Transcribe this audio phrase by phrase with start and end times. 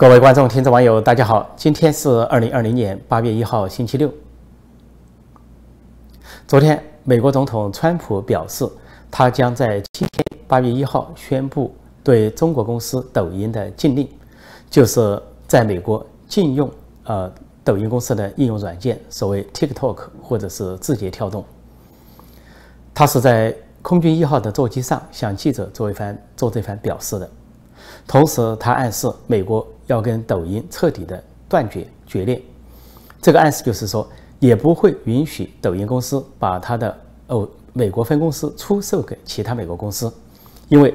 [0.00, 1.46] 各位观众、听众、网友，大家好！
[1.58, 4.10] 今天是二零二零年八月一号，星期六。
[6.48, 8.66] 昨天，美国总统川普表示，
[9.10, 14.08] 他将在今天八月一号宣布对中国公司抖音的禁令，
[14.70, 16.70] 就是在美国禁用
[17.04, 17.30] 呃
[17.62, 21.44] 抖音公司的应用软件，所谓 TikTok 或者是字节跳动。
[22.94, 27.30] 他是在空军一号的座机上向记者做一番做这番表示的。
[28.06, 32.40] 同时，他暗示美国要跟抖音彻底的断绝决裂。
[33.20, 34.08] 这个暗示就是说，
[34.38, 40.12] 也不会允许抖音公司把它的哦美国分公司出售给其他美国公司，
[40.68, 40.94] 因为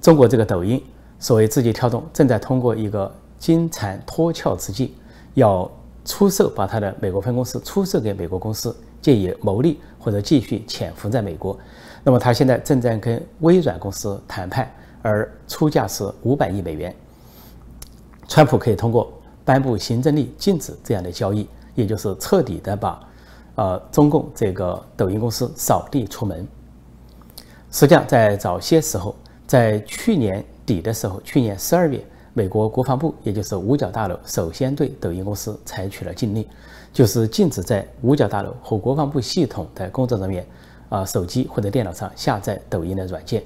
[0.00, 0.82] 中国这个抖音
[1.20, 4.94] 所谓字节跳动正在通过一个金蝉脱壳之计，
[5.34, 5.70] 要
[6.04, 11.58] 出售把它的美国分公司出售给美国公司，借以牟利或者继续潜伏在美国。
[12.02, 14.70] 那么，他现在正在跟微软公司谈判。
[15.02, 16.92] 而出价是五百亿美元，
[18.28, 19.12] 川普可以通过
[19.44, 23.00] 颁布行政令禁止这样的交易，也就是彻底的把，
[23.54, 26.46] 呃，中共这个抖音公司扫地出门。
[27.70, 29.14] 实际上，在早些时候，
[29.46, 36.46] 在去年底的时候，去年十二月，美国国防部也就是五角大楼首先对抖音公司采取了禁令，
[36.92, 40.46] 就是禁止在五角大楼和国防部系统的工作人员
[40.88, 43.42] 啊手机或者电脑上下载抖音的软件。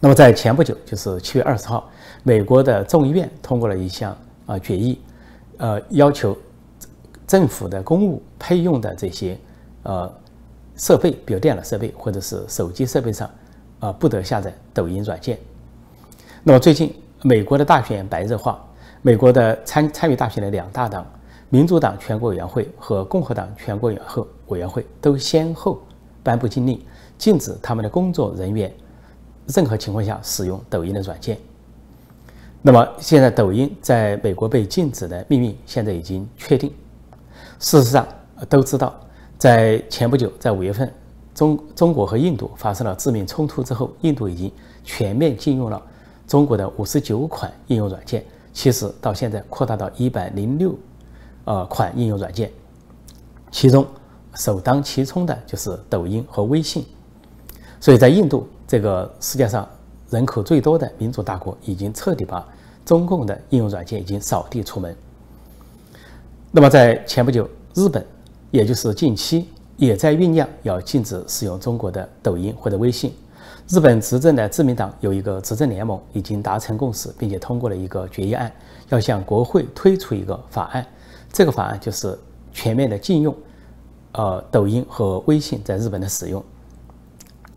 [0.00, 1.88] 那么在前不久，就是七月二十号，
[2.26, 4.98] 美国的众议院通过了一项啊决议，
[5.58, 6.34] 呃，要求
[7.26, 9.38] 政府的公务配用的这些
[9.82, 10.10] 呃
[10.74, 13.30] 设备，比如电脑设备或者是手机设备上，
[13.78, 15.38] 啊不得下载抖音软件。
[16.42, 18.58] 那么最近美国的大选白热化，
[19.02, 21.06] 美国的参参与大选的两大党，
[21.50, 24.00] 民主党全国委员会和共和党全国委
[24.46, 25.78] 委员会都先后
[26.22, 26.82] 颁布禁令，
[27.18, 28.72] 禁止他们的工作人员。
[29.54, 31.36] 任何情况下使用抖音的软件。
[32.66, 36.72] 那么现在抖音在美国被禁止的命运现在已经确定。
[37.58, 38.08] 事实上
[38.48, 38.98] 都知道，
[39.36, 40.90] 在前不久，在五月份，
[41.34, 44.50] 中中国和印度发生了致命冲突之后，印度已经
[44.82, 45.82] 全面禁用了
[46.26, 50.74] 中国的五十九款应用软件，其实到现在扩大到一百零六
[51.44, 52.50] 呃款应用软件，
[53.50, 53.86] 其中
[54.36, 56.82] 首当其冲的就是抖音和微信。
[57.78, 58.48] 所以在印度。
[58.66, 59.68] 这个世界上
[60.08, 62.44] 人口最多的民主大国已经彻底把
[62.84, 64.94] 中共的应用软件已经扫地出门。
[66.50, 68.04] 那么在前不久，日本
[68.50, 73.12] 也就是近期也在酝酿要禁止使用中国的抖音或者微信。
[73.68, 78.52] 日本执政的自民党有一个执政联盟已经达成共识，并且通过了一个决议案，
[78.90, 80.86] 要向国会推出一个法案。
[81.32, 82.16] 这个法案就是
[82.52, 83.34] 全面的禁用，
[84.12, 86.44] 呃，抖音和微信在日本的使用。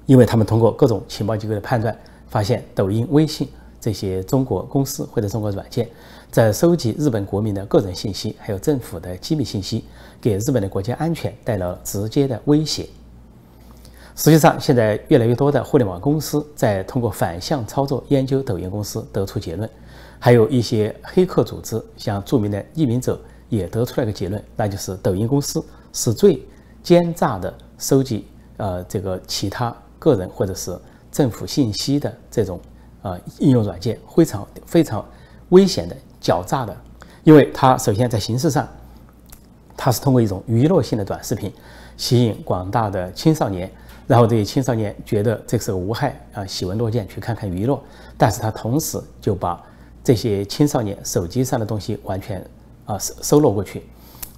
[0.06, 1.96] 因为他们通过各种情报机构的判断，
[2.30, 3.50] 发现抖音、微信
[3.80, 5.88] 这些中国公司或者中国软件，
[6.32, 9.84] 在收集日本国民的个人信息，还有政府的机密信息，
[10.20, 12.88] 给日本的国家安全带来了直接的威胁。
[14.16, 19.70] 实际上，现在越来越多的互联网公司在通过反向操作研究抖音公司，得出结论。
[20.20, 25.64] 还有一些黑客组织，像著名的匿名者，也得出了一个结论，那就是抖音公司
[25.94, 26.44] 是最
[26.82, 28.26] 奸诈的收集
[28.58, 29.76] 呃这个其他。
[30.00, 30.78] 个人或者是
[31.12, 32.60] 政府信息的这种
[33.08, 35.06] 呃应用软件，非常非常
[35.50, 36.76] 危险的、狡诈的，
[37.24, 38.68] 因为它首先在形式上，
[39.78, 41.54] 它是通过一种娱乐性的短视频
[41.96, 43.72] 吸引广大的青少年，
[44.06, 47.82] 然后这些青少年觉得这是个无害啊，喜闻乐见去看看娱乐，
[48.18, 49.64] 但是它同时就把
[50.04, 52.46] 这些青少年手机上的东西完全
[52.86, 53.84] 啊收收录过去。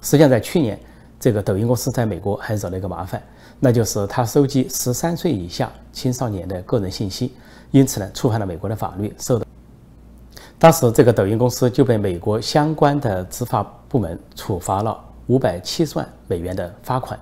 [0.00, 0.78] 实际上，在去年，
[1.18, 3.20] 这个抖音公司在美国还惹了一个麻烦。
[3.62, 7.34] 那就是他收集十三岁以下青少年的个人信息，
[7.70, 9.44] 因此呢，触犯了美国的法律，受到
[10.58, 17.18] 当时这个抖音公司就被美国相关的执法部门处罚了五百七十万美元的罚款。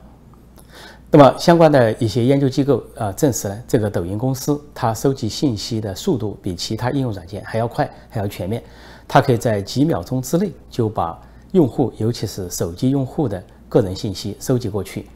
[1.11, 8.63] 那么相关的一些研究机构啊证实呢，这个抖音公司它收集信息的速度比其他应用软件还要快，还要全面，
[9.07, 11.19] 它可以在几秒钟之内就把
[11.53, 15.07] 用户，尤其是手机用户的个人信息收集过去。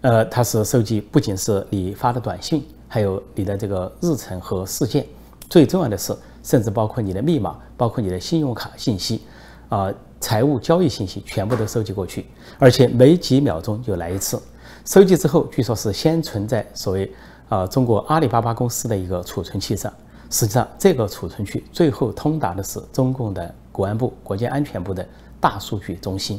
[0.00, 5.06] 呃，它是收集不仅是你发的短信，还有你的这个日程和事件，
[5.48, 9.22] 最重要的是，甚至包括你的密码，包括你的信用卡信息，
[9.70, 9.90] 啊，
[10.20, 12.26] 财务交易信息全部都收集过去，
[12.58, 14.38] 而且每几秒钟就来一次。
[14.84, 17.10] 收集之后，据说是先存在所谓
[17.48, 19.90] 啊中国阿里巴巴公司的一个储存器上，
[20.28, 25.08] 实际上这个储存区最后通达的是中共的国安部、国家安全部的
[25.40, 26.38] 大数据中心。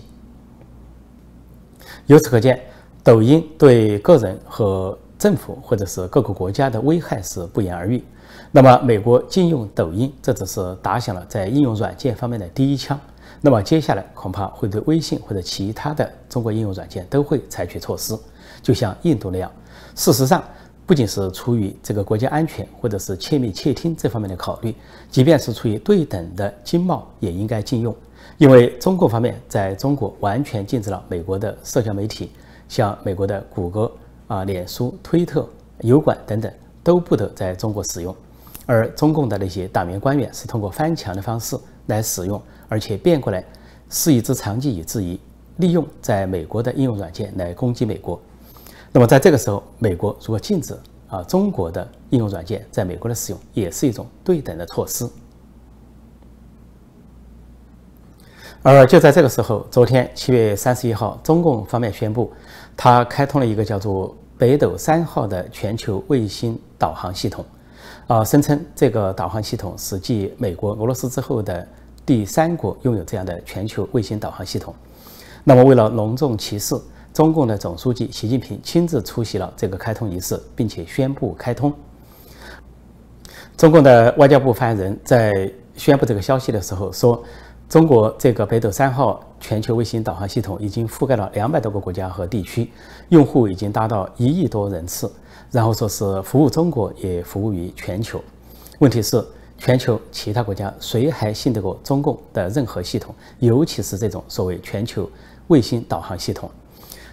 [2.06, 2.62] 由此可见。
[3.06, 8.04] 抖音对个人和政府或者是各个国家的危害是不言而喻。
[8.52, 13.00] 那么，美国禁用抖音，这只是打响了在应用软件方面的第一枪。
[13.40, 18.20] 那么，接下来恐怕会对微信或者其他的中国应用软件都会采取措施，
[18.62, 19.50] 就像印度那样。
[19.96, 20.44] 事实上，
[20.86, 24.76] 不仅是出于这个国家安全或者是窃密窃听这方面的考虑，
[25.10, 27.96] 即便是出于对等的经贸，也应该禁用。
[28.38, 32.30] 因为中国方面在中国完全禁止了美国的社交媒体，
[32.68, 33.90] 像美国的谷歌
[34.28, 35.48] 啊、脸书、推特、
[35.82, 36.52] 油管等等
[36.84, 38.16] 都不得在中国使用。
[38.66, 43.44] 而中共的那些党员官员是通过翻墙的方式来使用，而且变过来，
[43.90, 45.20] 是一只长计以质疑
[45.58, 48.20] 利用在美国的应用软件来攻击美国。
[48.92, 50.78] 那么在这个时候，美国如果禁止
[51.10, 55.10] 啊中国的应用软件在美国的使用，也是一种对等的措施。
[58.62, 62.32] 而就在这个时候，昨天七月三十一号，中共方面宣布，
[62.76, 67.46] 它开通了一个叫做北斗三号的全球卫星导航系统。
[68.08, 71.66] 啊，声称这个导航系统是继美国、俄罗斯之后的
[72.06, 74.76] 第三国拥有这样的全球卫星导航系统。
[75.46, 76.76] 那么，为了隆重其事，
[77.14, 81.74] 中共的总书记习近平亲自出席了这个开通仪式，并且宣布开通。
[83.56, 87.24] 中共的外交部发言人在宣布这个消息的时候说
[87.74, 92.72] ：“中国这个北斗三号全球卫星导航系统已经覆盖了两百多个国家和地区，
[93.10, 95.12] 用户已经达到一亿多人次。”
[95.50, 98.24] 然后说是服务中国，也服务于全球。
[98.78, 99.26] 问题是，
[99.58, 103.16] 全球其他国家谁还信得过中共的任何系统？
[103.40, 105.10] 尤其是这种所谓全球
[105.48, 106.48] 卫星导航系统。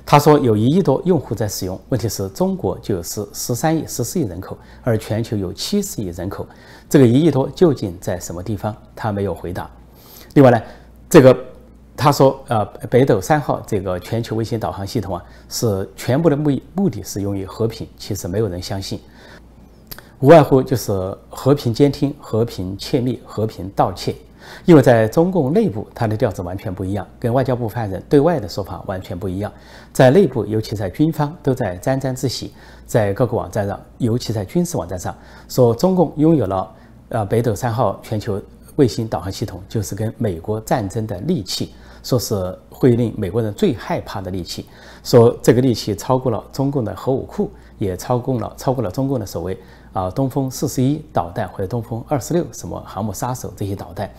[0.04, 1.80] 他说有一亿多用户在使用。
[1.88, 6.46] 问题是中国就是十三亿、十四亿人口，而全球有七十亿人口，
[6.86, 8.76] 这个一亿多究竟在什么地方？
[8.94, 9.70] 他没有回答。
[10.34, 10.60] 另外呢，
[11.08, 11.36] 这个。
[11.96, 17.86] 他说：“呃，北斗三号这个全球卫星导航系统啊，是全部的目目的是用于和平。
[17.98, 18.98] 其实没有人相信，
[20.20, 20.92] 无外乎就是
[21.28, 24.14] 和平监听、和平窃密、和平盗窃。
[24.64, 29.52] 因为在中共内部，它的调子完全不一样，跟外交部发言人对外的说法完全不一样。
[29.92, 32.54] 在内部，尤其在军方，都在沾沾自喜，
[32.86, 35.14] 在各个网站上，尤其在军事网站上，
[35.50, 36.72] 说中共拥有了
[37.10, 38.40] 呃北斗三号全球
[38.80, 44.64] 卫星导航系统，就是跟美国战争的利器。”说是会令美国人最害怕的利器，
[45.04, 49.54] 说这个利器超过了中共的核武库，也超过了超过了中共的所谓
[49.92, 54.10] 啊东风四十一导弹或者东风二十六什么航母杀手这些导弹，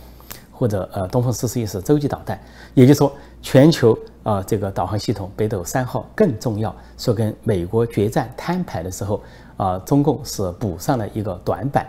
[0.52, 2.40] 或者呃东风四十一是洲际导弹，
[2.74, 3.12] 也就是说
[3.42, 9.20] 全球啊这个导航系统北斗三号更重要，说跟美国决战摊牌的时候
[9.56, 11.84] 啊中共是补上了一个短板，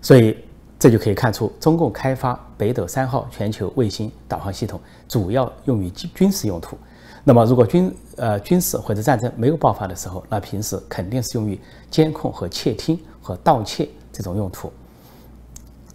[0.00, 0.36] 所以。
[0.78, 4.78] 这就可以看出，中共开发北斗三号全球卫星导航系统
[5.08, 6.76] 主要用于军军事用途。
[7.24, 11.58] 那么，如果军呃军事或者战争没有爆发的时候，那平时肯定是用于
[11.90, 14.70] 监控和窃听和盗窃这种用途。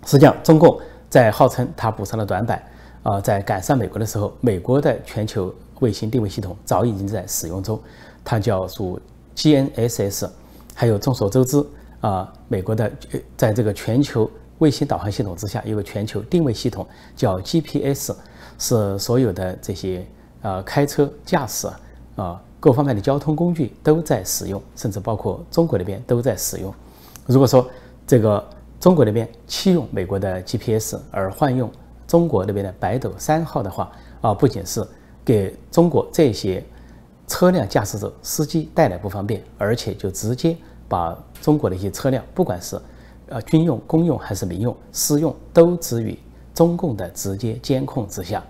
[0.05, 0.77] 实际上，中共
[1.09, 2.61] 在号称它补上了短板
[3.03, 7.79] 啊，在赶上美国的时候，美国的全球卫星定位系统早已经在使用中，
[8.25, 8.99] 它叫做
[9.35, 10.27] GNSS。
[10.73, 11.63] 还有众所周知
[12.01, 12.91] 啊，美国的
[13.37, 14.29] 在这个全球。
[14.61, 16.85] 卫星导航系统之下有个全球定位系统，
[17.15, 18.13] 叫 GPS，
[18.59, 20.05] 是所有的这些
[20.43, 21.67] 呃开车驾驶
[22.15, 26.71] 啊各方面的交通工具都在使用，甚至包括中国那边都在使用。
[27.25, 27.67] 如果说
[28.05, 28.43] 这个
[28.79, 31.67] 中国那边弃用美国的 GPS 而换用
[32.05, 33.91] 中国那边的北斗三号的话，
[34.21, 34.85] 啊，不仅是
[35.25, 36.63] 给中国这些
[37.25, 40.55] 车辆驾驶者、司机带来不方便，而且就直接
[40.87, 42.79] 把中国的一些车辆，不管是
[43.31, 46.19] 呃，军用、公用还是民用、私用，都置于
[46.53, 48.43] 中共的直接监控之下。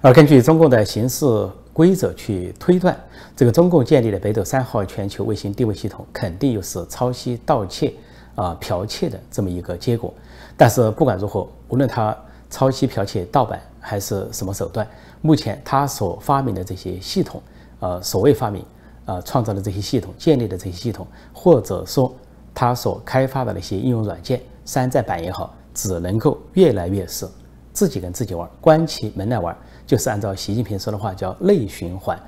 [0.00, 1.26] 而根据中共的行事
[1.72, 2.96] 规则去推断，
[3.34, 7.92] 这个中共建立的北斗三号全球卫星定位系统，肯定又是抄袭、盗窃、
[8.36, 10.14] 啊剽窃的这么一个结果。
[10.56, 12.16] 但是不管如何，无论他
[12.48, 14.86] 抄袭、剽窃、盗版还是什么手段，
[15.20, 17.42] 目前他所发明的这些系统，
[17.80, 18.64] 呃，所谓发明，
[19.06, 22.14] 呃，创造的这些系统、建立的这些系统，或者说。
[22.56, 27.28] 他所开发的那些应用软件，山寨版也好，只能够越来越是
[27.74, 29.54] 自己跟自己玩，关起门来玩，
[29.86, 32.18] 就是按照习近平说的话，叫内循环。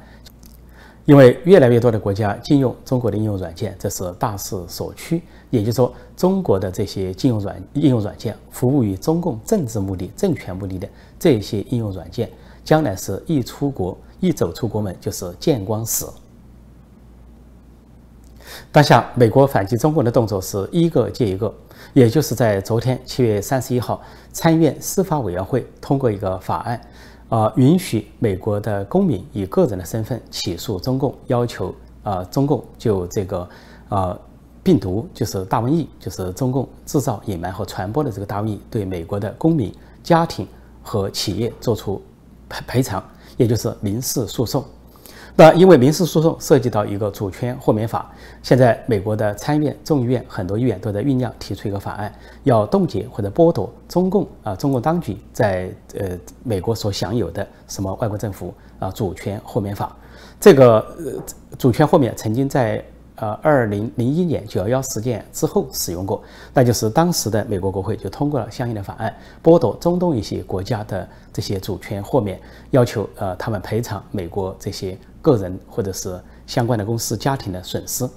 [1.07, 5.23] 因为越来越多的国家禁用中国的应用软件，这是大势所趋。
[5.49, 10.87] 也就是说，中国的这些禁用软应用软件，服务于中共政治目的、政权目的的
[11.19, 12.29] 这些应用软件，
[12.63, 16.07] 将来是一出国、一走出国门就是见光死。
[18.71, 21.53] 当下，美国反击中共的动作是一个接一个，
[21.95, 24.01] 也就是在昨天七月三十一号，
[24.33, 26.81] 参议院司法委员会通过一个法案，
[27.29, 33.49] 啊，允许美国的公民以个人的身份起诉中共，要求啊，中共就这个
[33.89, 34.19] 啊
[34.63, 40.47] 病毒就是大瘟疫，就是中共制造、隐瞒和传播的这个大瘟疫，对美国的公民、家庭
[40.83, 42.03] 和企业做出
[42.49, 43.03] 赔赔偿，
[43.37, 44.65] 也就是民事诉讼。
[45.41, 48.11] 那因为民事诉讼涉及到一个主权豁免法，
[48.43, 59.97] 现在美国的参议院、众议院很多议员都在酝酿提出一个法案，要冻结或者剥夺中共啊中共当局在呃美国所享有的什么外国政府啊主权豁免法。
[60.41, 61.23] 这个呃
[61.57, 62.85] 主权豁免曾经在。
[63.21, 66.23] 呃，二零零一年九幺幺事件之后使用过，
[66.55, 72.41] 那就是当时的美国国会就通过了相应的法案，剥夺中东一些国家的这些主权豁免，
[72.71, 74.97] 要求呃他们赔偿美国这些
[75.31, 78.09] 个人或者是相关的公司家庭的损失。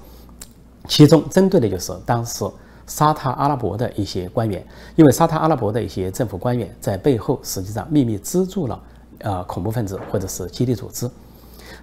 [0.87, 2.45] 其中针对的就是当时
[2.87, 4.65] 沙特阿拉伯的一些官员，
[4.95, 8.81] 因为沙特阿拉伯的一些政府官员在背后实际上秘密资助了
[9.19, 11.09] 呃恐怖分子或者是基地组织。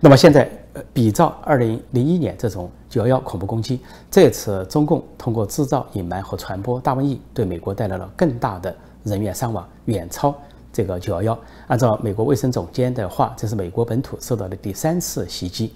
[0.00, 0.48] 那么现在，
[0.92, 3.80] 比照二零零一年这种九幺幺恐怖攻击，
[4.10, 10.34] 这次中共通过制造、隐瞒和传播大瘟疫，对美国带来了更大的人员伤亡，远超
[10.78, 11.38] 这个九幺幺。
[11.66, 15.74] 按照美国卫生总监的话，这是美国本土受到的第三次袭击。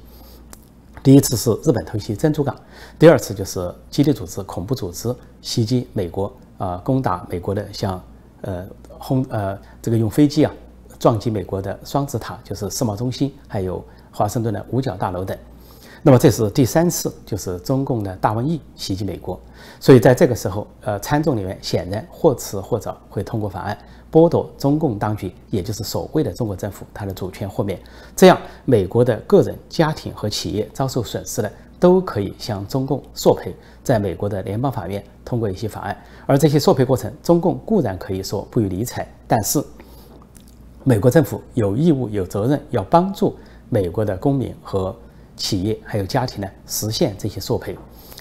[1.03, 2.55] 第一次是日本偷袭珍珠港，
[3.01, 8.01] 第二次就是基地组织、恐怖组织袭击美国，啊，攻打美国的像，
[8.43, 10.53] 呃，轰，呃，这个用飞机啊
[11.01, 13.85] 撞击美国的双子塔，就是世贸中心，还有。
[14.15, 15.35] 华盛顿的五角大楼等，
[16.05, 19.39] 那么这是第三次，就是中共的大瘟疫袭击美国，
[19.79, 23.79] 所以在这个时候，呃，参众里面显然或迟或早会通过法案，
[24.11, 27.79] 剥夺中共当局，也就是所谓的中国政府它的主权豁免，
[28.17, 33.55] 这样美国的个人、家庭和企业遭受损失的都可以向中共索赔，
[33.85, 39.63] 在美国的联邦法院通过一些法案，而这些索赔过程，中共固然可以说不予理睬，但是
[40.83, 43.37] 美国政府有义务、有责任要帮助。
[43.69, 44.95] 美国的公民和
[45.37, 47.73] 企业还有家庭呢，实现这些索赔，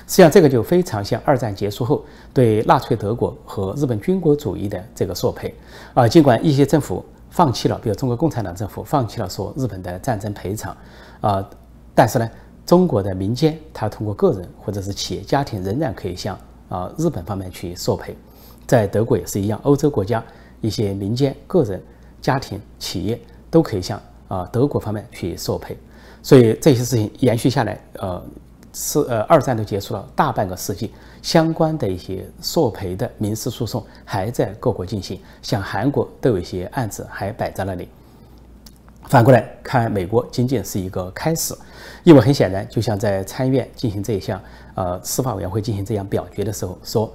[0.08, 2.04] 实际上这个就非常像二战结束后
[2.34, 5.54] 对纳粹德国和日本军国主义的这个索赔
[5.94, 6.08] 啊。
[6.08, 10.76] 尽管一些政府放弃了，比如中国共产党政府放弃了说日本的战争赔偿
[11.22, 11.48] 啊，
[11.94, 12.30] 但是呢，
[12.66, 16.38] 中国的民间他通过个人或者是企业家庭仍然可以向
[16.70, 18.16] 啊日本方面去索赔，
[18.66, 20.24] 在德国也是一样，欧洲国家
[20.62, 21.82] 一些民间个人
[22.22, 24.02] 家庭企业都可以向。
[24.28, 25.78] 啊，德国方面去索赔，
[26.24, 28.24] 所以这些事情延续下来，呃，
[28.74, 37.90] 是呃，二战都结束了大半个世纪，相关的一些索赔的民事诉讼还在各国进行，像韩国都有一些案子还摆在那里。
[39.06, 41.56] 反过来看，美国仅仅是一个开始，
[42.04, 44.40] 因为很显然，就像在参议院进行这一项
[44.76, 47.12] 呃司法委员会进行这样表决的时候说。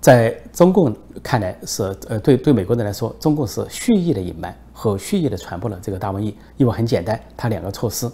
[0.00, 4.52] 在中共看来是呃对对美国人来说，中共是蓄意的隐瞒
[4.82, 8.10] 和血液的传播了这个大瘟疫，因为很简单，它两个措施：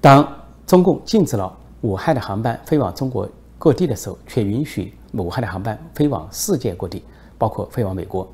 [0.00, 0.24] 当
[0.64, 3.28] 中共禁止了武汉的航班飞往中国
[3.58, 7.02] 各地的时候，却允许武汉的航班飞往世界各地，
[7.36, 8.24] 包括飞往美国；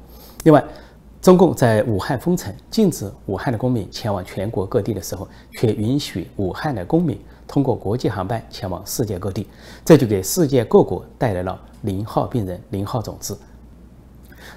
[0.42, 0.62] 另外，
[1.23, 7.18] 中共在武汉封城，禁止武汉的公民前往全国各地的时候，却允许武汉的公民
[7.49, 9.49] 通过国际航班前往世界各地，
[9.83, 11.59] 这就给世界各国带来了。
[11.80, 13.38] 零号病人、零号种子，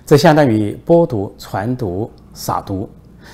[0.08, 2.90] 这相当于播毒、传毒、撒毒，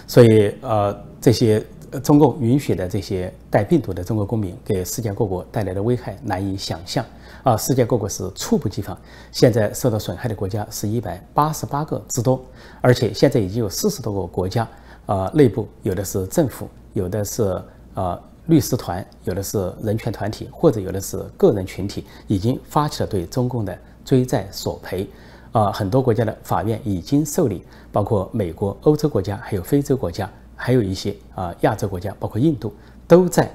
[0.08, 1.63] 所以呃，这些
[2.03, 7.06] 中共允许的这些带病毒的中国公民，给世界各国带来的危害难以想象
[7.44, 7.56] 啊！
[7.56, 8.98] 世界各国是猝不及防，
[9.32, 12.44] 现在受到损害的国家是一百八十八个之多，
[12.82, 14.68] 而且现在已经有四十多个国家
[15.06, 17.62] 呃，内部有的是政府，有的是
[17.94, 18.20] 呃。
[18.48, 25.10] 律师团有的是人权团体，或者有的是个人群体，已经发起了对中共的追债索赔。
[25.54, 32.74] 啊，很多国家的法院已经受理，包括美国、欧洲国家，还有非洲国家，还有一些啊亚洲国家，包括印度，
[33.08, 33.50] 都在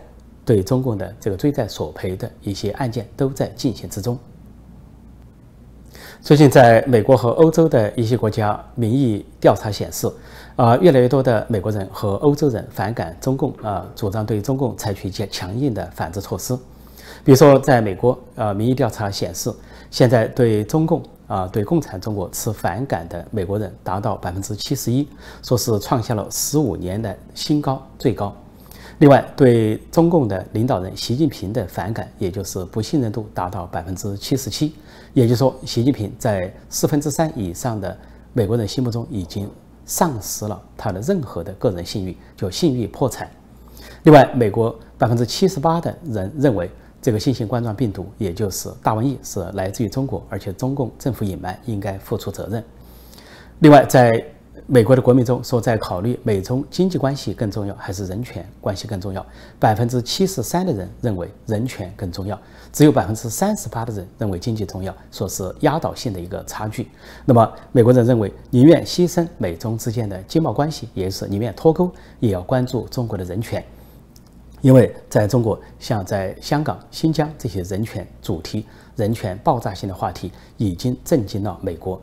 [0.46, 4.18] 对中共的这个追债索赔的一些案件都在进行之中。
[6.22, 10.10] 最近，在美国和欧洲的一些国家，民意调查显示。
[10.56, 16.52] 啊，越来越多的美国人和欧洲人反感中共啊，主张对中共采取一些强硬的反制措施。
[17.22, 19.54] 比如说，在美国，呃，民意调查显示，
[19.88, 25.08] 现在对中共啊，对共产中国持反感的美国人达到百分之七十一，
[25.40, 28.34] 说是创下了十五年的新高，最高。
[28.98, 34.74] 另外，对中共的领导人习近平的反感，也就是不信任度达到百分之七十七，
[35.14, 37.96] 也就是说，习近平在四分之三以上的
[38.32, 39.48] 美国人心目中已经。
[39.90, 43.26] 丧失了他的任何的个人信誉，就信誉破产。
[44.02, 46.70] 另外，美国百分之七十八的人认为
[47.00, 52.62] 这个新型冠状病毒，也就是大瘟疫，是来自于中国，而且中共政府隐瞒，应该付出责任。
[53.60, 54.24] 另外，在
[54.66, 59.24] 美国的国民中说，在考虑美中经济关系更重要还是人权关系更重要，
[59.58, 62.38] 百分之七十三的人认为人权更重要，
[62.72, 66.88] 只有百分之三十八的人认为经济重要，说是压倒性的一个差距。
[67.24, 71.90] 那么美国人认为，宁愿牺牲美中之间的经贸关系，也是宁愿脱钩，
[72.20, 73.64] 也要关注中国的人权，
[74.60, 82.00] 因为在中国，像在香港、新疆这些人权主题、人权爆炸性的话题，已经震惊了美国。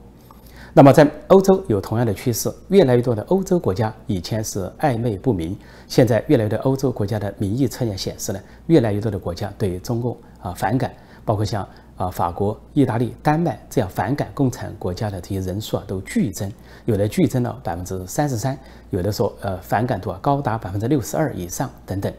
[0.77, 5.57] 那么，在欧洲有同样的趋势，越来越多的欧洲国家以前是暧昧不明，
[5.87, 10.93] 现在越来越多欧洲国家的民意测验显示呢，越来越多的国家对中共啊反感，
[11.23, 16.51] 包括像啊法国、意大利、丹麦这样反感共产国家的这些人数啊都剧增，
[16.83, 18.57] 有的剧增了百分之三十三，
[18.89, 22.11] 有的说呃反感度啊高达百分之六十二以上等等。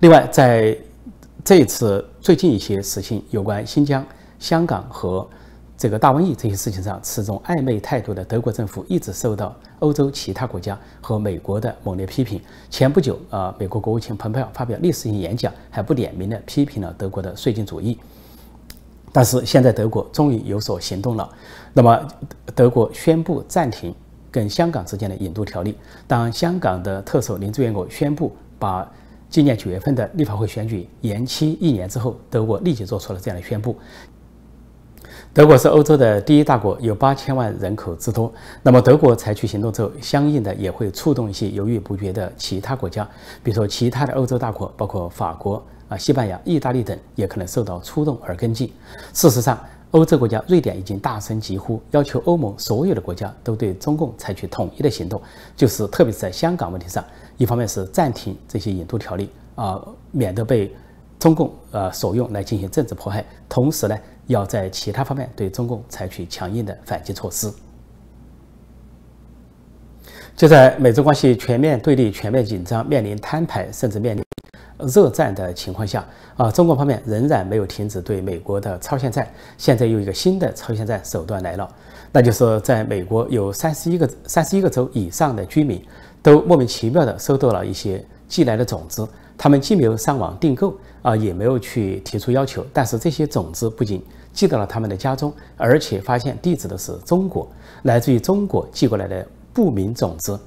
[0.00, 0.76] 另外，在
[1.44, 4.04] 这一次最近一些事情有关新疆、
[4.38, 5.28] 香港和。
[5.76, 12.40] 这个大瘟疫这些事情上持种暧昧态度的德国政府一直受到欧洲其他国家和美国的猛烈批评。
[12.70, 17.98] 前不久啊，美国国务卿蓬佩奥发表历史性演讲，还不点名的批评了德国的税金主义。
[19.12, 21.28] 但是现在德国终于有所行动了，
[21.72, 22.08] 那么
[22.54, 23.92] 德国宣布暂停
[24.30, 25.76] 跟香港之间的引渡条例。
[26.06, 28.88] 当香港的特首林郑月娥宣布把
[29.34, 33.76] 今年九月份的立法会选举延期一年之后，德国立即做出了这样的宣布。
[35.32, 38.32] 德国是欧洲的第一大国，有八千万人口之多。
[38.62, 43.02] 那么德国采取行动之后，相应的也会触动一些犹豫不决的其他国家，
[43.42, 48.72] 比如说其他的欧洲大国，包括法国啊、西班牙、意大利等，也可能受到触动而跟进。
[49.12, 49.58] 事实上，
[49.94, 55.22] 欧洲国家瑞典已经大声疾呼，要求欧盟所有的国家都对中共采取统一的行动，
[55.56, 57.04] 就是特别是在香港问题上，
[57.36, 60.74] 一方面是暂停这些引渡条例啊，免得被
[61.16, 63.96] 中共呃所用来进行政治迫害，同时呢。
[64.26, 67.52] 要在其他方面对中共采取强硬的反击措施。
[70.36, 74.24] 就在美中关系全面对立、全面紧张、面临摊牌甚至面临
[74.92, 76.04] 热战的情况下，
[76.36, 79.28] 啊，中国方面仍然没有停止对美国的超限战。
[79.56, 81.68] 现在又一个新的超限战手段来了，
[82.10, 85.80] 那就是在美国有三十一个、三十一个州以上的居民
[86.20, 89.06] 都莫名其妙地收到了一些寄来的种子。
[89.38, 97.48] 他们既没有上网订购啊，也没有去提出要求，但是这些种子不仅寄到了他们的家中，而且发现地址的是中国，
[97.82, 100.38] 来自于中国寄过来的不明种子。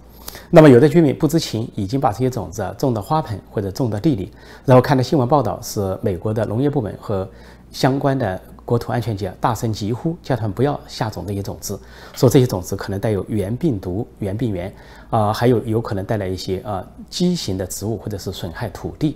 [0.52, 4.32] 那么有的居民不知情，已经把这些种子种到花盆或者种到地里，
[4.65, 7.28] 然后看到新闻报道是美国的农业部门和
[7.72, 8.39] 相关的。
[8.67, 11.80] 国土安全局大声疾呼，叫他们不要下种这些种子，
[12.13, 14.70] 说这些种子可能带有原病毒、原病原，
[15.10, 19.15] 啊，还有有可能带来一些啊畸形的植物或者是损害土地。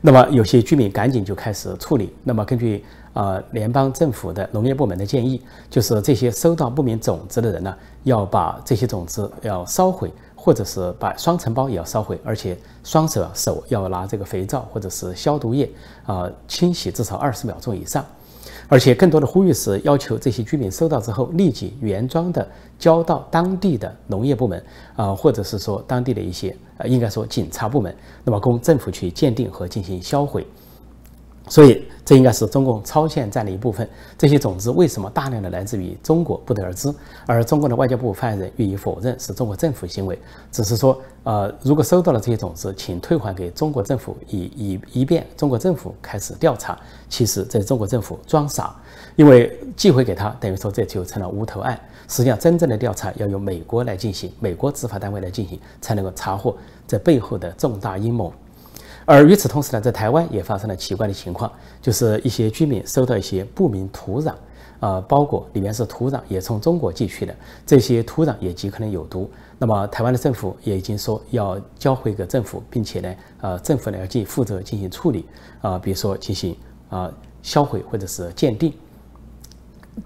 [0.00, 2.10] 那么有些居民赶紧就开始处理。
[2.24, 15.70] 那么根据啊联邦政府的农业部门的建议，就是这些收到不明种子的人呢，要把这些种子要烧毁，或者是把双层包也要烧毁，而且双手手要拿这个肥皂或者是消毒液
[16.06, 18.04] 啊清洗至少二十秒钟以上。
[18.68, 24.62] 而且更多的呼吁是要求这些居民收到之后立即原装的交到当地的农业部门
[24.94, 27.92] 啊，或者是说当地的一些呃，应该说警察部门，
[28.24, 30.46] 那么供政府去鉴定和进行销毁。
[31.50, 33.86] 所以，这应该是中共超限战的一部分。
[34.16, 36.94] 这些种子为什么大量的来自于中国，不得而知。
[37.26, 40.16] 而中国的外交部发言人予以否认，是中国政府行为，
[40.52, 46.78] 只是说，呃，如果收到了这些种子，请退还给中国政府，以以以便中国政府开始调查。
[47.08, 48.72] 其实，在中国政府装傻，
[49.16, 51.76] 因为寄回给他，等于说这就成了无头案。
[52.06, 58.32] 实际上，真正的调查要由美国来进行，美国执法单位来进行，才能够查获这背后的重大阴谋。
[59.04, 61.50] 而与此同时呢，在台湾也发生了奇怪的情况，
[61.82, 64.34] 就是一些居民收到一些不明土壤，
[64.80, 67.34] 呃，包裹里面是土壤，也从中国寄去的，
[67.66, 69.28] 这些土壤也极可能有毒。
[69.58, 75.26] 那么台湾的政府也已经说要交回给政府，并且呢，呃，政府呢要进负责进行处理，
[75.60, 76.56] 啊，比如说进行
[76.88, 78.72] 啊销毁或者是鉴定。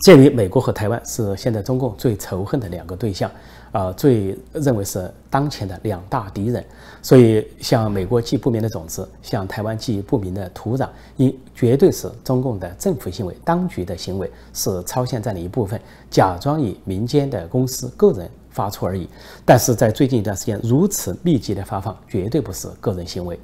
[0.00, 3.30] 鉴于美国和台湾是现在中共最仇恨的两个对象，
[3.74, 6.64] 啊，最认为是当前的两大敌人，
[7.02, 19.08] 所以向美国寄不明的种子，向台湾寄不明的土壤，应绝对是中共的政府行为、当局的行为，是超限战的一部分，假装以民间的公司、个人发出而已。
[19.44, 23.36] 但是在最近一段时间如此密集的发放，绝对不是个人行为。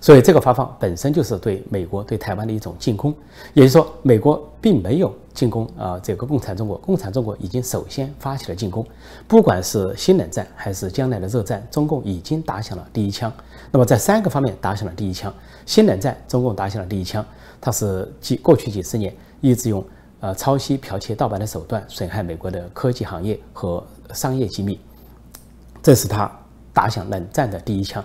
[0.00, 3.14] 所以，这个发放本身就是对美国、对台湾的一种进攻，
[3.52, 8.86] 也就是说，美国并没有进攻啊，这个共产中国，共产中国已经首先发起了进攻。
[9.26, 13.32] 不管是新冷战还是将来的热战，中共已经打响了第一枪。
[13.72, 15.32] 那么，在三个方面打响了第一枪。
[15.66, 17.24] 新冷战，中共打响了第一枪，
[17.60, 19.84] 它是几过去几十年一直用
[20.20, 23.84] 呃抄袭、剽窃、盗版的手段损害美国的科技行业和
[24.14, 24.78] 商业机密。
[25.82, 26.30] 这是他
[26.72, 28.04] 打响冷战的第一枪。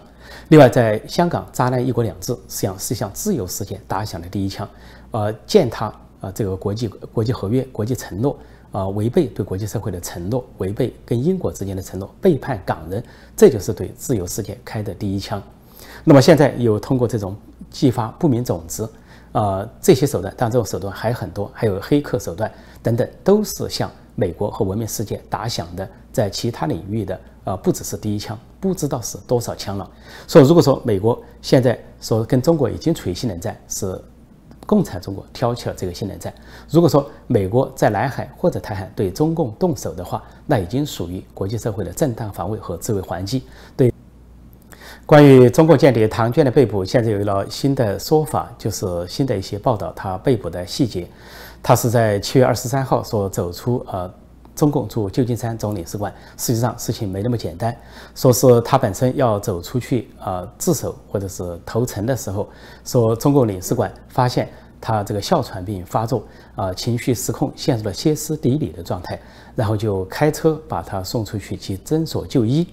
[0.50, 4.68] 另外，在香港扎烂“一国两制”实际上是向自由世界打响的第一枪，
[5.12, 5.86] 呃，践踏
[6.22, 8.38] 啊这个国际国际合约、国际承诺，
[8.72, 13.04] 啊，违背对国际社会的承诺，违背跟英国之间的承诺，背叛港人，
[13.36, 15.42] 这就是对自由世界开的第一枪。
[16.04, 17.36] 那么现在又通过这种
[17.72, 18.88] 激发不明种子，
[19.32, 27.20] 啊，这些手段，当然这种手段还很多，还有黑客手段等等，都是向美国和文明世界打响的，在其他领域的。
[27.43, 29.89] 啊，不只是第一枪，不知道是多少枪了。
[30.27, 34.01] 所以，如果说美国现在说跟中国已经处于新冷战，是
[34.65, 36.34] 共产中国挑起了这个新冷战。
[36.69, 43.43] 如果说美国在南海或者台海对中共动手的话，那已经属于国际社会的正当防卫和自卫还击。
[43.75, 43.93] 对，
[45.06, 51.10] 关于中共间谍唐娟的被捕，现在有了新的说法，就是新的一些报道，他被捕的细节，
[51.62, 54.10] 他是在七月二十三号所走出呃。
[54.56, 57.76] 中共驻旧金山总领事馆，实际上事情没那么简单。
[58.16, 62.48] 说是他本身要走出去啊自首或者是投诚的时候，
[62.86, 64.48] 说中共领事馆发现
[64.80, 66.24] 他这个哮喘病发作
[66.56, 69.20] 啊，情绪失控，陷入了歇斯底里的状态，
[69.56, 72.68] 然后就开车把他送出去去诊所就医。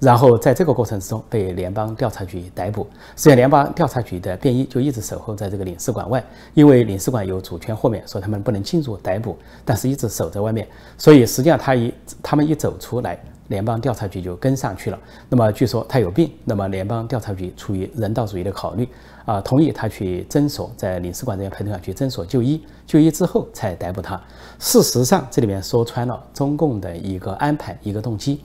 [0.00, 10.66] 然后在这个过程之中被联邦调查局逮捕，实际上联邦调查局的便衣就一直守候在这个领事馆外，因为领事馆有主权豁免，说他们不能进入逮捕，但是一直守在外面。
[10.96, 14.98] 所以实际上他一他们一走出来，联邦调查局就跟上去了。
[15.28, 18.88] 那么据说他有病，那么联邦调查局出于人道主义的考虑，
[19.24, 24.20] 啊，同意他去诊所，在领事馆这边陪同下去诊所就医，就医之后才逮捕他。
[24.60, 28.40] 事实上这里面说穿了中共的一个安排，一个动机。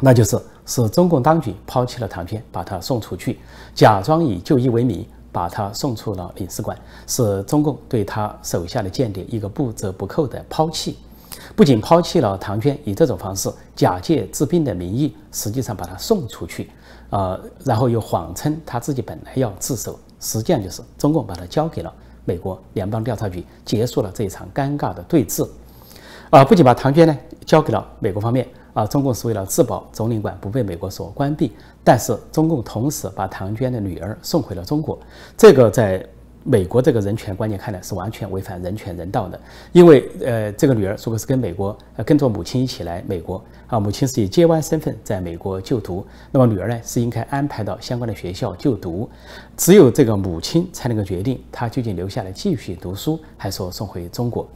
[0.00, 3.38] 那就是是中共当局抛弃了唐娟，把他送出去，
[3.74, 10.96] 假装以就医为名，把他送出了领事馆，是中共对他手下的间谍一个不折不扣的抛弃。
[11.56, 16.70] 不仅抛弃了唐娟，以这种方式假借治病的名义，实际上把他送出去，
[17.10, 21.92] 呃，然后又谎称他自己本来要自首，实际上就是中共把他交给了
[22.24, 25.48] 美国联邦调查局，结束了这一场尴尬的对峙。
[26.30, 28.46] 啊，不仅把唐娟呢交给了美国方面。
[28.74, 31.52] 啊，中共是为了自保总领馆不被美国所关闭，
[31.82, 34.98] 但是中共同时把唐娟的女儿送回了中国，
[35.36, 36.06] 这个在
[36.44, 39.38] 美国这个人权观念看来是完全违反人权人道的。
[39.72, 49.10] 因为呃，这个女儿如果是跟美国呃跟着母亲一起来美国啊，母亲是以接班身份在美国就读，那么女儿呢是应该安排到相关的学校就读，
[49.56, 54.48] 只有这个母亲才能够决定她究竟留下来继续读书，还是说送回中国。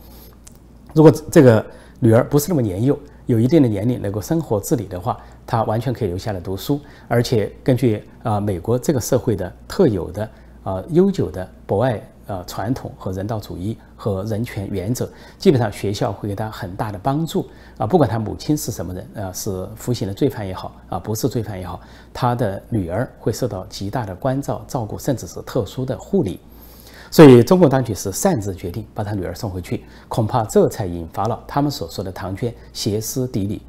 [0.94, 1.64] 如果这个
[1.98, 2.98] 女儿不是那么年幼。
[3.26, 10.28] 有一定的年龄能够生活自理的话，他完全可以留下来读书，而且根据啊美国这个社会的特有的
[10.64, 15.08] 啊悠久的博爱啊传统和人道主义和人权原则，
[15.38, 21.80] 基本上学校会给他很大的帮助啊，不管他母亲是什么人啊，是服刑的罪犯也好啊，不是罪犯也好，
[22.12, 26.40] 他的女儿会受到极大的关照照顾，甚至是特殊的护理。
[27.12, 33.60] 所以，中共当局是擅自决定把他女儿送回去，恐怕这才引发了他们所说的唐娟歇斯底里。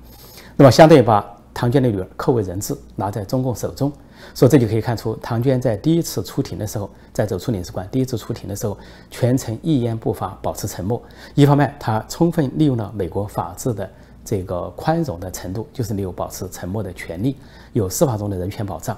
[0.56, 3.91] 那么，相当于把唐娟的女儿扣为人质，拿在中共手中。
[4.34, 8.77] 所以，这就可以看出，唐娟在第一次出庭的时候，在走出领事馆第一次出庭的时候，
[9.12, 11.03] 全程一言不发，保持沉默。
[11.36, 13.89] 一方面，他充分利用了美国法治的
[14.23, 17.36] 这个宽容的程度，就是你有保持沉默的权利，
[17.73, 18.97] 有司法中的人权保障。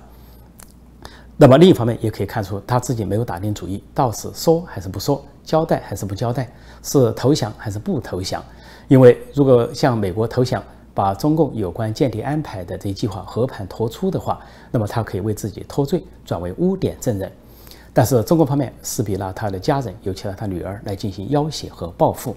[1.38, 6.50] 那么另一方面也可以看出，他自己没有打定主意，到是说还是不说，交代还是不交代，
[6.82, 8.42] 是投降还是不投降。
[8.88, 14.40] 因为如果向美国投降，把中共有关间谍安排的这一计划和盘托出的话，
[14.72, 17.30] 那么他可以为自己脱罪，转为污点证人。
[17.92, 22.34] 但是中国方面势必拿他的家人，尤其拿他女儿来进行要挟和报复。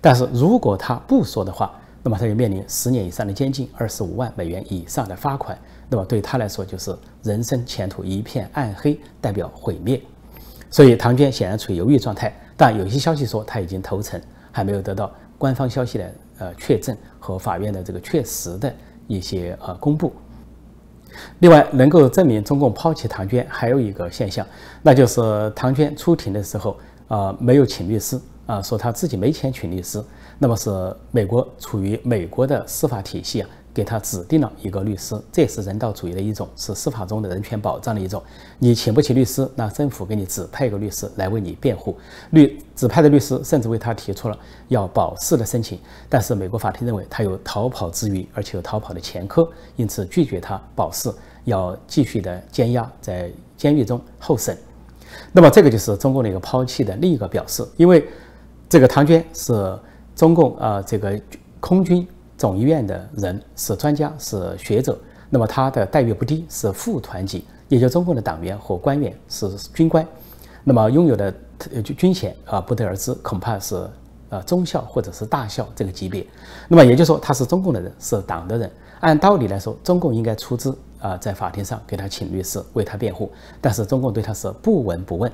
[0.00, 5.58] 但是如果他不说的话，那么他就面临十年以上的监禁，二十五万美元以上的罚款。
[5.88, 10.00] 那么对他来说，就是人生前途一片暗黑，代表毁灭。
[10.70, 12.32] 所以唐娟显然处于犹豫状态。
[12.56, 14.20] 但有些消息说他已经投诚，
[14.52, 18.72] 还没有得到官方消息的呃确证和法院的这个确实的
[19.06, 20.12] 一些呃公布。
[21.40, 24.46] 另外，能够证明中共抛弃唐娟，还有一个现象，
[24.82, 30.02] 那就是唐娟出庭的时候啊没有请律师啊，说他自己没钱请律师。
[30.40, 30.68] 那么是
[31.12, 33.48] 美国处于美国的司法体系啊。
[33.72, 38.20] 给他指定了一个律师，这也是人道主义的一种，是司法中的人权保障的一种。
[38.58, 41.96] 你请不起律师，那政府给你指派一个律师来为你辩护。
[42.30, 51.08] 律指派的律师甚至为他提出了要保释的申请，但是美国法庭认为他有逃跑之余，而且有逃跑的前科，因此拒绝他保释，
[51.44, 54.58] 要继续的监押在监狱中候审。
[55.30, 58.04] 那么这个就是中共的一个抛弃的另一个表示，因为
[58.68, 59.78] 这个唐娟是
[60.14, 61.20] 中共啊这个
[61.60, 62.06] 空军。
[62.38, 70.02] 总医院的人，是专家，是学者，那么他的待遇不低，是副团级，也就中共的党员和官员是军官，
[70.64, 71.30] 那么拥有的
[71.84, 73.86] 军军衔啊不得而知，恐怕是
[74.30, 76.26] 呃中校或者是大校这个级别。
[76.66, 85.30] 那么也就是说他是中共的人，是党的人，按道理来说，中共应该出资啊在法庭上给他请律师为他辩护，但是中共对他是不闻不问。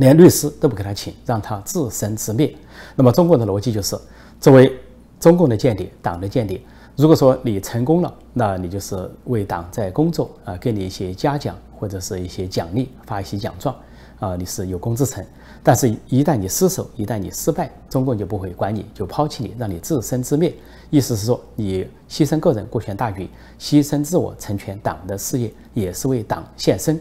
[0.00, 2.56] 连律师都不给他请，让他自生自灭。
[2.96, 3.94] 那么中国的逻辑就是，
[4.40, 4.74] 作为
[5.20, 6.58] 中共的间谍、党的间谍，
[6.96, 13.76] 如果说你成功了，那你就是为党在工作啊，给你一些嘉奖或者是一些奖励，发一些奖状
[14.20, 15.24] 啊，你是有功之臣。
[15.62, 20.54] 但是，一旦你失手，一旦你失败，中共就不会管你，就抛弃你，让你自生自灭。
[20.88, 26.98] 意思是说，你牺牲个人顾全大局，牺牲自我成全党的事业，也是为党献身。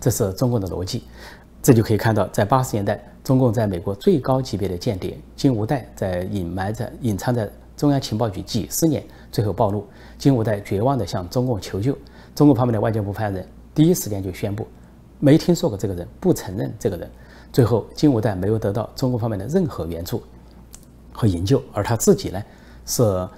[0.00, 1.02] 这是中共的逻辑。
[1.60, 9.86] 这就可以看到，在八十年代，中共在美国最高级别的间谍金无代在隐瞒着、隐藏在中央情报局几十年，最后暴露。
[10.16, 11.96] 金无代绝望地向中共求救，
[12.34, 14.66] 中共方面的外交部发言人第一时间就宣布，
[15.18, 17.10] 没听说过这个人，不承认这个人。
[17.52, 20.22] 最后，金无代没有得到中共方面的任何援助
[21.12, 22.42] 和营救，而他自己呢，
[22.86, 23.28] 是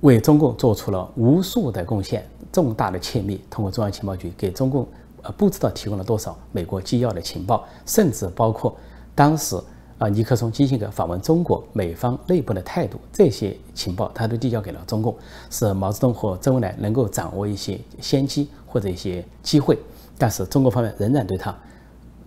[0.00, 4.88] 为中共做出了无数的贡献，重大的窃密，通过中央情报局给中共。
[5.36, 8.76] 不知道提供了多少美国机要的情报，甚至包括
[9.14, 9.58] 当时
[9.98, 15.16] 啊尼克松、基辛格访问中国，美方内部的态度，这些情报他都递交给了中共，
[15.50, 19.78] 使毛泽东和周恩来能够掌握一些先机或者一些机会。
[20.18, 21.54] 但是中国方面仍然对他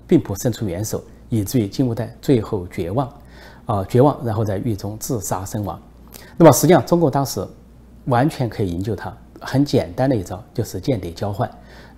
[0.08, 3.12] 并不伸出援手，以至于金无代最后绝望，
[3.66, 5.80] 啊绝望，然后在狱中自杀身亡。
[6.38, 7.46] 那么实际上，中共当时
[8.06, 11.50] 完全可以营救他，很简单的一招就是间谍交换。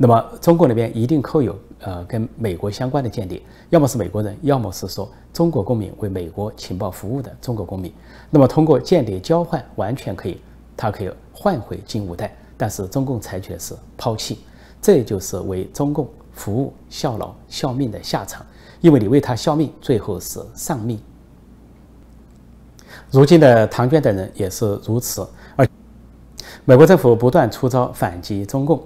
[0.01, 7.93] 那么中共那边一定扣有呃跟美国相关的间谍，要么是美国人，要么是说中国公民为美国情报服务的中国公民。
[8.31, 10.41] 那么通过间谍交换，完全可以，
[10.75, 12.35] 他可以换回金五代。
[12.57, 14.39] 但是中共采取的是抛弃，
[14.81, 18.43] 这就是为中共服务、效劳、效命的下场。
[18.79, 20.99] 因为你为他效命，最后是丧命。
[23.11, 25.67] 如今的唐娟等人也是如此，而
[26.65, 28.83] 美国政府不断出招反击中共。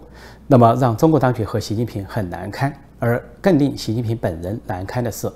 [0.47, 5.27] 那么让中国当局和习近平很难堪，而更令习近平本人难堪的是，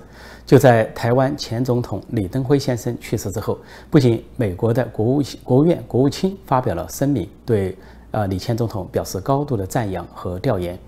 [0.46, 3.58] 就在台湾前总统李登辉先生去世之后，
[3.90, 7.76] 不仅美国的国务国务院国务卿发表了声明，对
[8.12, 10.78] 呃李前总统表示高度的赞扬和调研，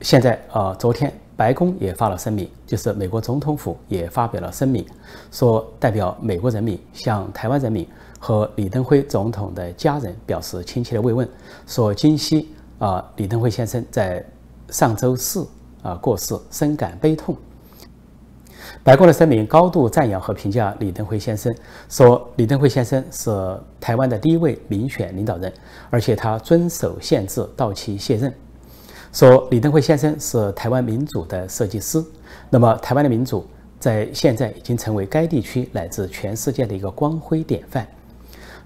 [0.00, 4.82] 现在呃昨天白宫也发了声明，就是美国总统府也发表了声明，
[5.30, 7.86] 说代表美国人民向台湾人民
[8.18, 11.28] 和李登辉总统的家人表示亲切的慰问，
[11.66, 12.48] 说今夕。
[12.82, 14.24] 啊，李登辉先生在
[14.70, 15.46] 上周四
[15.84, 17.36] 啊过世，深感悲痛。
[18.82, 21.54] 白宫的声明高度赞扬和评价李登辉先生，
[21.88, 23.30] 说李登辉先生是
[23.80, 25.52] 台湾的第一位民选领导人，
[25.90, 28.34] 而且他遵守宪制，到期卸任。
[29.12, 32.04] 说李登辉先生是台湾民主的设计师，
[32.50, 33.46] 那么台湾的民主
[33.78, 37.86] 在现在已经成为该地区乃至全世界的一个光辉典范。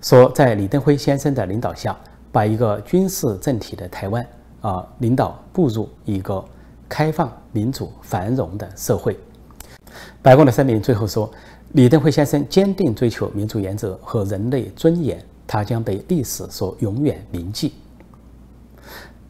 [0.01, 1.95] 说在李登辉先生的领导下。
[2.37, 4.27] 把一个军事政体的台湾
[4.61, 6.45] 啊领导步入一个
[6.87, 9.19] 开放、民主、繁荣的社会。
[10.21, 11.31] 白宫的声明最后说，
[11.73, 17.73] 李登辉先生坚定追求民主原则和人类尊严，他将被历史所永远铭记。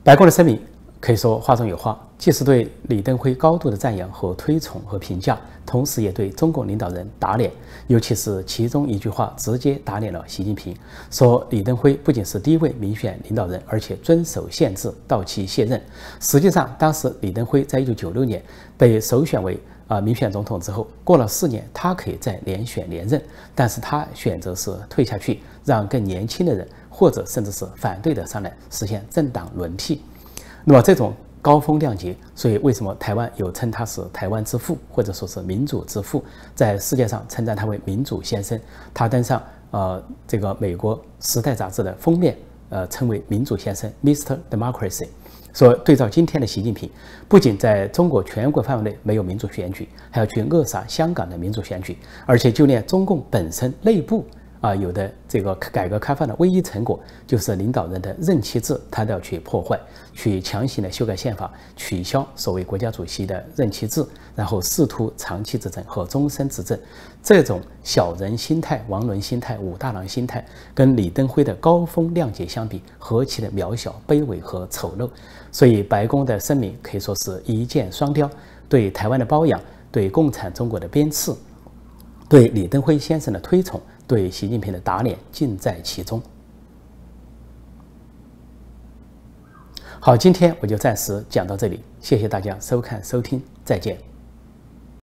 [0.03, 0.61] 白宫的声明。
[0.99, 7.51] 可以说话中有话，既是对李登辉高度的赞扬和推崇和评价，同时也对中共领导人打脸。
[7.89, 10.75] 尤其是其中一句话，直接打脸了习近平，
[11.11, 15.81] 说李登辉不仅是第一位民选领导人，而且遵守宪制，到期卸任。
[16.19, 18.43] 实际上，当时李登辉在一九九六年
[18.77, 23.23] 被首选为啊民选总统之后，过了四年，他可以再连选连任，
[23.55, 30.03] 但是他选择是退下去，让更年轻的人或者甚至是反对的上来实现政党轮替。
[30.65, 31.15] 那么这种
[31.47, 36.25] 高风亮节，所以为什么台湾有称他是台湾之父，或者说是民主之父，
[36.57, 38.61] 在世界上称赞他为民主先生？
[38.93, 42.37] 他登上呃这个美国《时代》杂志的封面，
[42.71, 44.37] 呃称为民主先生 Mr.
[44.51, 45.07] Democracy。
[45.55, 46.91] 说对照今天的习近平，
[47.29, 54.27] 不仅在中国全国范围内没有民主选举，还要去扼杀香港的民主选举，而且就连中共本身内部。
[54.67, 59.79] 啊，有的这个改革开放的唯一成果就是领导人的任期制，他都要去破坏，
[60.13, 66.77] 去强行的修改宪法，取消所谓国家主席的任期制，然后试图长期执政和终身执政。
[67.23, 75.09] 这种小人心态、王伦心态、武大郎心态，跟李登辉的高风亮节相比，何其的渺小、卑微和丑陋。
[75.53, 78.29] 所以，白宫的声明可以说是一箭双雕，
[78.69, 79.61] 对台湾的包养，
[79.93, 81.37] 对共产中国的鞭笞，
[82.29, 83.81] 对李登辉先生的推崇。
[84.07, 86.23] 对习近平的打脸尽在其中。
[90.01, 94.16] 好今天我就暂时讲到这里谢谢大家收看收听再见。